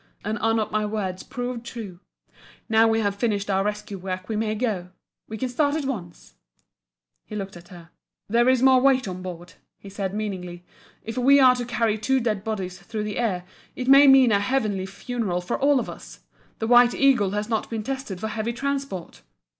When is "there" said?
8.27-8.49